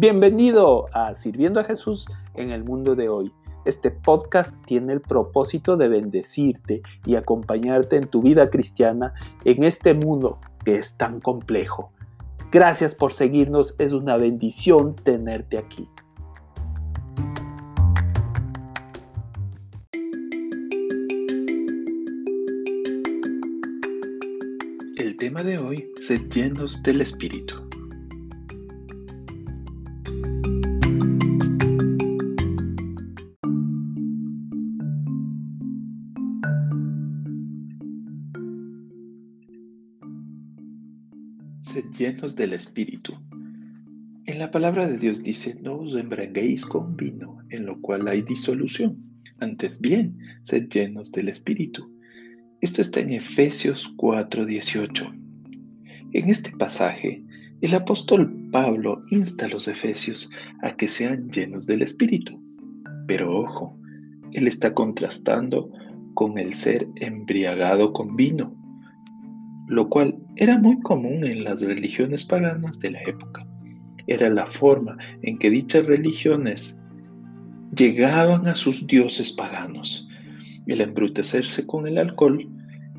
[0.00, 3.32] Bienvenido a Sirviendo a Jesús en el mundo de hoy.
[3.64, 9.14] Este podcast tiene el propósito de bendecirte y acompañarte en tu vida cristiana
[9.44, 11.90] en este mundo que es tan complejo.
[12.52, 15.88] Gracias por seguirnos, es una bendición tenerte aquí.
[24.96, 27.67] El tema de hoy, sed llenos del Espíritu.
[41.98, 43.14] Llenos del Espíritu.
[44.24, 48.22] En la palabra de Dios dice, no os embriaguéis con vino, en lo cual hay
[48.22, 49.02] disolución.
[49.40, 51.92] Antes bien, sed llenos del Espíritu.
[52.60, 55.12] Esto está en Efesios 4:18.
[56.12, 57.24] En este pasaje,
[57.60, 60.30] el apóstol Pablo insta a los efesios
[60.62, 62.40] a que sean llenos del Espíritu.
[63.08, 63.76] Pero ojo,
[64.32, 65.72] él está contrastando
[66.14, 68.54] con el ser embriagado con vino,
[69.68, 73.46] lo cual era muy común en las religiones paganas de la época.
[74.06, 76.80] Era la forma en que dichas religiones
[77.76, 80.08] llegaban a sus dioses paganos.
[80.66, 82.48] El embrutecerse con el alcohol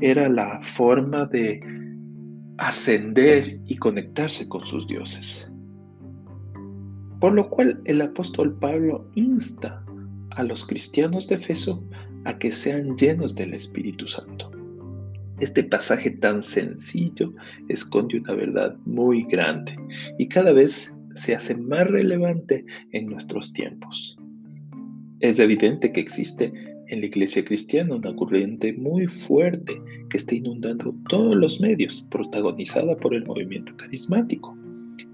[0.00, 1.60] era la forma de
[2.58, 5.50] ascender y conectarse con sus dioses.
[7.18, 9.82] Por lo cual el apóstol Pablo insta
[10.30, 11.82] a los cristianos de Efeso
[12.24, 14.50] a que sean llenos del Espíritu Santo.
[15.40, 17.32] Este pasaje tan sencillo
[17.68, 19.76] esconde una verdad muy grande
[20.18, 24.18] y cada vez se hace más relevante en nuestros tiempos.
[25.20, 26.52] Es evidente que existe
[26.88, 32.96] en la iglesia cristiana una corriente muy fuerte que está inundando todos los medios, protagonizada
[32.96, 34.56] por el movimiento carismático,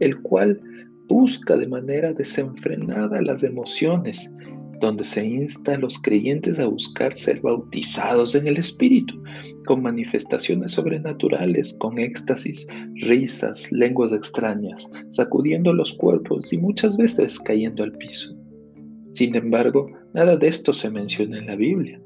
[0.00, 0.60] el cual
[1.08, 4.34] busca de manera desenfrenada las emociones
[4.80, 9.22] donde se insta a los creyentes a buscar ser bautizados en el Espíritu,
[9.66, 17.82] con manifestaciones sobrenaturales, con éxtasis, risas, lenguas extrañas, sacudiendo los cuerpos y muchas veces cayendo
[17.82, 18.36] al piso.
[19.12, 22.00] Sin embargo, nada de esto se menciona en la Biblia.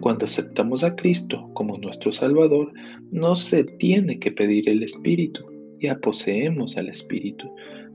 [0.00, 2.72] Cuando aceptamos a Cristo como nuestro Salvador,
[3.10, 5.44] no se tiene que pedir el Espíritu,
[5.80, 7.48] ya poseemos al Espíritu,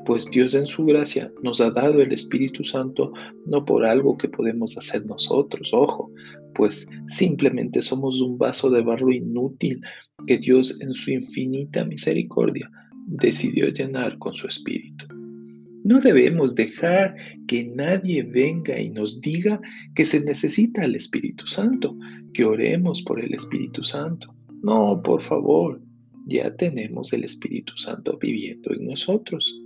[0.06, 3.14] pues Dios en su gracia nos ha dado el Espíritu Santo
[3.46, 6.12] no por algo que podemos hacer nosotros, ojo,
[6.56, 9.81] pues simplemente somos un vaso de barro inútil
[10.28, 12.69] que Dios en su infinita misericordia
[13.08, 15.06] decidió llenar con su Espíritu.
[15.84, 17.16] No debemos dejar
[17.46, 19.59] que nadie venga y nos diga
[19.96, 21.97] que se necesita el Espíritu Santo,
[22.34, 24.34] que oremos por el Espíritu Santo.
[24.62, 25.81] No, por favor,
[26.25, 29.62] ya tenemos el Espíritu Santo viviendo en nosotros.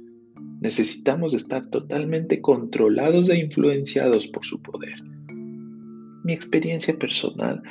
[0.62, 5.03] Necesitamos estar totalmente controlados e influenciados por su poder.
[6.23, 7.62] Mi experiencia personal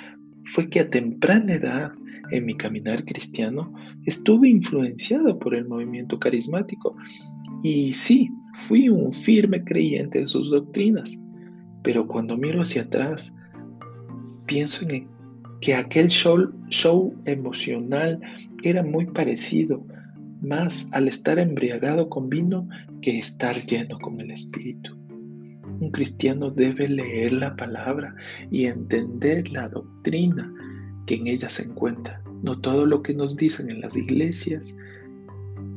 [0.53, 1.93] fue que a temprana edad
[2.31, 3.73] en mi caminar cristiano
[4.05, 6.97] estuve influenciado por el movimiento carismático
[7.63, 11.23] y sí, fui un firme creyente de sus doctrinas,
[11.83, 13.35] pero cuando miro hacia atrás,
[14.47, 15.09] pienso en
[15.61, 18.21] que aquel show, show emocional
[18.63, 19.85] era muy parecido
[20.47, 22.69] más al estar embriagado con vino
[23.03, 24.97] que estar lleno con el Espíritu.
[25.81, 28.15] Un cristiano debe leer la palabra
[28.51, 30.53] y entender la doctrina
[31.07, 32.23] que en ella se encuentra.
[32.43, 34.79] No todo lo que nos dicen en las iglesias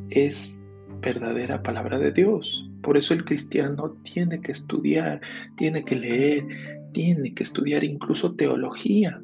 [0.10, 0.58] es
[1.02, 2.66] verdadera palabra de Dios.
[2.82, 5.22] Por eso el cristiano tiene que estudiar,
[5.58, 6.46] tiene que leer,
[6.94, 9.22] tiene que estudiar incluso teología.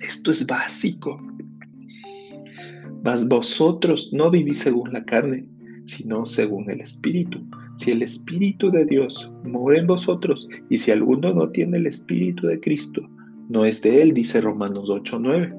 [0.00, 1.20] Esto es básico.
[3.04, 5.44] Mas vosotros no vivís según la carne,
[5.84, 7.38] sino según el Espíritu.
[7.76, 12.46] Si el Espíritu de Dios mora en vosotros, y si alguno no tiene el Espíritu
[12.46, 13.06] de Cristo,
[13.50, 15.54] no es de él, dice Romanos 8:9.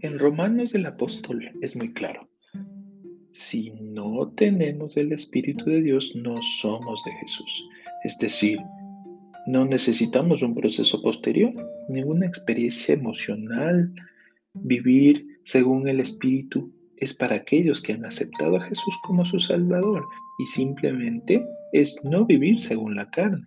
[0.00, 2.31] En Romanos el apóstol es muy claro
[3.34, 7.64] si no tenemos el Espíritu de Dios, no somos de Jesús.
[8.04, 8.58] Es decir,
[9.46, 11.52] no necesitamos un proceso posterior,
[11.88, 13.92] ninguna experiencia emocional.
[14.54, 20.04] Vivir según el Espíritu es para aquellos que han aceptado a Jesús como su Salvador
[20.38, 23.46] y simplemente es no vivir según la carne.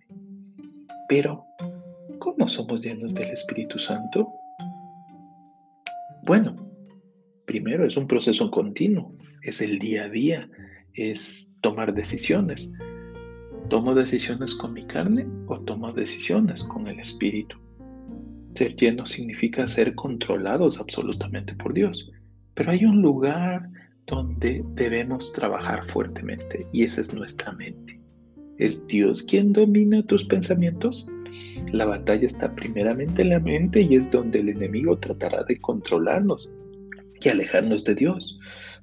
[1.08, 1.44] Pero,
[2.18, 4.28] ¿cómo somos llenos del Espíritu Santo?
[6.24, 6.65] Bueno,
[7.46, 10.50] primero es un proceso continuo, es el día a día,
[10.94, 12.72] es tomar decisiones.
[13.70, 17.56] ¿Tomo decisiones con mi carne o tomo decisiones con el Espíritu?
[18.54, 22.10] Ser lleno significa ser controlados absolutamente por Dios,
[22.54, 23.68] pero hay un lugar
[24.06, 28.00] donde debemos trabajar fuertemente y esa es nuestra mente.
[28.58, 31.06] ¿Es Dios quien domina tus pensamientos?
[31.72, 36.48] La batalla está primeramente en la mente y es donde el enemigo tratará de controlarnos
[37.22, 38.38] y alejarnos de Dios.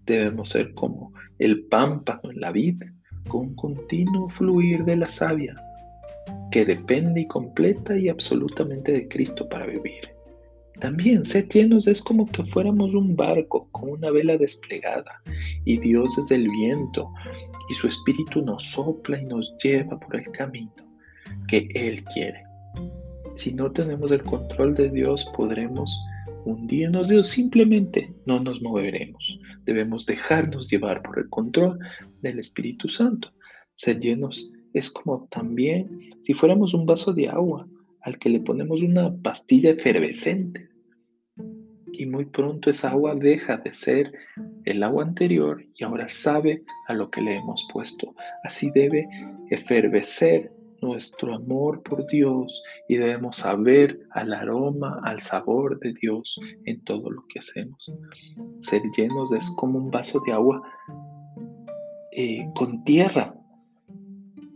[0.06, 2.82] Debemos ser como el pámpano en la vid,
[3.28, 5.56] con continuo fluir de la savia,
[6.52, 10.14] que depende y completa y absolutamente de Cristo para vivir.
[10.80, 15.22] También ser llenos es como que fuéramos un barco con una vela desplegada
[15.66, 17.10] y Dios es el viento
[17.70, 20.74] y su espíritu nos sopla y nos lleva por el camino
[21.48, 22.44] que Él quiere.
[23.36, 25.96] Si no tenemos el control de Dios podremos
[26.46, 29.40] hundirnos o simplemente no nos moveremos.
[29.66, 31.80] Debemos dejarnos llevar por el control
[32.22, 33.32] del Espíritu Santo.
[33.76, 37.68] Ser llenos es como también si fuéramos un vaso de agua
[38.02, 40.70] al que le ponemos una pastilla efervescente.
[41.92, 44.12] Y muy pronto esa agua deja de ser
[44.66, 48.16] el agua anterior y ahora sabe a lo que le hemos puesto.
[48.44, 49.08] Así debe
[49.50, 50.52] efervecer
[50.84, 57.10] nuestro amor por Dios y debemos saber al aroma, al sabor de Dios en todo
[57.10, 57.92] lo que hacemos.
[58.60, 60.62] Ser llenos es como un vaso de agua
[62.12, 63.34] eh, con tierra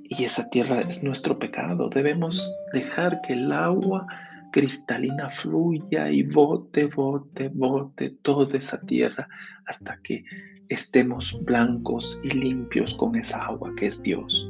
[0.03, 1.89] y esa tierra es nuestro pecado.
[1.89, 4.06] Debemos dejar que el agua
[4.51, 9.27] cristalina fluya y bote, bote, bote toda esa tierra
[9.65, 10.24] hasta que
[10.69, 14.50] estemos blancos y limpios con esa agua que es Dios.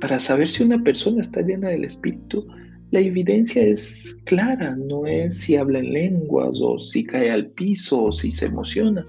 [0.00, 2.46] Para saber si una persona está llena del Espíritu,
[2.90, 8.04] la evidencia es clara, no es si habla en lenguas o si cae al piso
[8.04, 9.06] o si se emociona,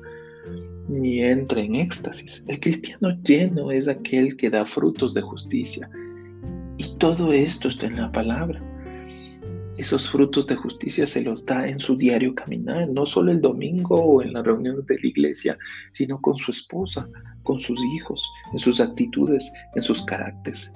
[0.87, 2.43] ni entra en éxtasis.
[2.47, 5.89] El cristiano lleno es aquel que da frutos de justicia.
[6.77, 8.61] Y todo esto está en la palabra.
[9.81, 13.95] Esos frutos de justicia se los da en su diario caminar, no solo el domingo
[13.95, 15.57] o en las reuniones de la iglesia,
[15.91, 17.09] sino con su esposa,
[17.41, 18.23] con sus hijos,
[18.53, 20.71] en sus actitudes, en sus caracteres.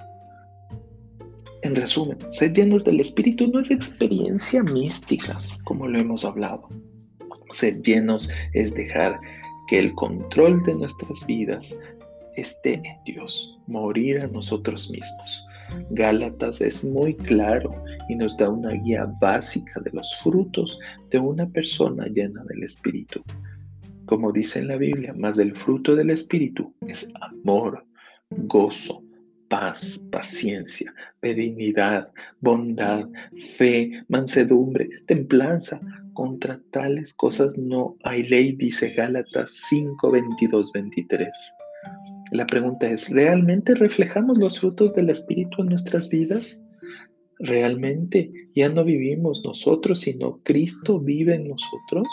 [1.62, 6.68] En resumen, ser llenos del Espíritu no es experiencia mística, como lo hemos hablado.
[7.52, 9.20] Ser llenos es dejar
[9.68, 11.78] que el control de nuestras vidas
[12.34, 15.46] esté en Dios, morir a nosotros mismos.
[15.90, 17.74] Gálatas es muy claro
[18.08, 20.78] y nos da una guía básica de los frutos
[21.10, 23.22] de una persona llena del Espíritu.
[24.06, 27.84] Como dice en la Biblia, más del fruto del Espíritu es amor,
[28.30, 29.02] gozo,
[29.48, 33.08] paz, paciencia, benignidad, bondad,
[33.56, 35.80] fe, mansedumbre, templanza.
[36.12, 41.28] Contra tales cosas no hay ley, dice Gálatas 5, 22, 23.
[42.32, 46.62] La pregunta es, ¿realmente reflejamos los frutos del Espíritu en nuestras vidas?
[47.38, 52.08] ¿Realmente ya no vivimos nosotros, sino Cristo vive en nosotros?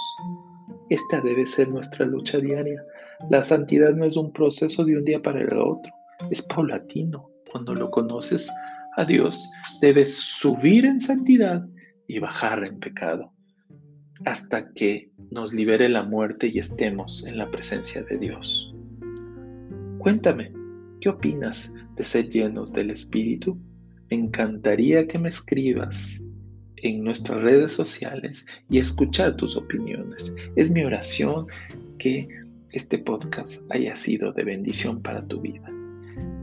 [0.89, 2.83] Esta debe ser nuestra lucha diaria.
[3.29, 5.93] La santidad no es un proceso de un día para el otro
[6.29, 7.29] es paulatino.
[7.51, 8.49] Cuando lo conoces
[8.97, 9.49] a Dios,
[9.81, 11.65] debes subir en santidad
[12.07, 13.31] y bajar en pecado
[14.25, 18.72] hasta que nos libere la muerte y estemos en la presencia de Dios.
[20.03, 20.51] Cuéntame,
[21.01, 23.57] ¿qué opinas de ser llenos del Espíritu?
[24.11, 26.23] Me encantaría que me escribas
[26.77, 30.35] en nuestras redes sociales y escuchar tus opiniones.
[30.55, 31.45] Es mi oración
[31.97, 32.27] que
[32.71, 35.73] este podcast haya sido de bendición para tu vida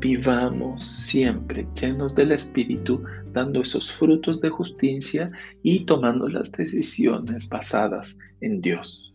[0.01, 5.31] vivamos siempre llenos del Espíritu, dando esos frutos de justicia
[5.63, 9.15] y tomando las decisiones basadas en Dios.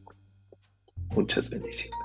[1.15, 2.04] Muchas bendiciones.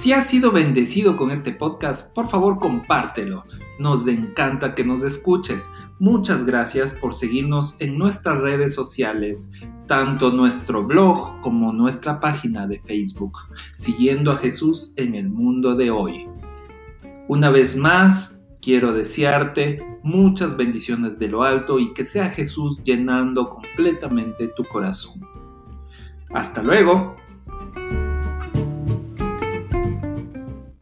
[0.00, 3.44] Si has sido bendecido con este podcast, por favor compártelo.
[3.78, 5.70] Nos encanta que nos escuches.
[5.98, 9.52] Muchas gracias por seguirnos en nuestras redes sociales,
[9.86, 13.36] tanto nuestro blog como nuestra página de Facebook,
[13.74, 16.26] siguiendo a Jesús en el mundo de hoy.
[17.28, 23.50] Una vez más, quiero desearte muchas bendiciones de lo alto y que sea Jesús llenando
[23.50, 25.20] completamente tu corazón.
[26.30, 27.20] Hasta luego.